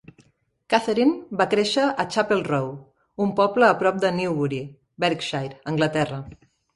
Catherine 0.73 1.35
va 1.41 1.45
créixer 1.49 1.83
a 2.03 2.05
Chapel 2.15 2.41
Row, 2.47 2.71
un 3.25 3.33
poble 3.41 3.67
a 3.73 3.75
prop 3.83 3.99
de 4.05 4.11
Newbury, 4.21 4.63
Berkshire, 5.05 5.61
Anglaterra. 5.73 6.19